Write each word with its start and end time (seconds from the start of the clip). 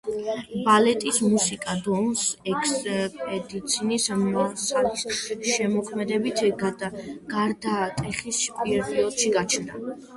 ბალეტის 0.67 1.19
მუსიკა 1.33 1.75
დონის 1.87 2.23
ექსპედიციის 2.53 4.09
მასალის 4.23 5.07
შემოქმედებითი 5.59 6.53
გარდატეხის 6.67 8.45
პერიოდში 8.61 9.35
გაჩნდა. 9.43 9.85